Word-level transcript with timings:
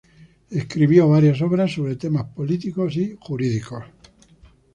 Escribió 0.49 1.07
varias 1.07 1.39
obras 1.43 1.73
sobre 1.75 1.95
temas 1.95 2.25
políticos 2.33 2.97
y 2.97 3.15
jurídicos. 3.19 3.83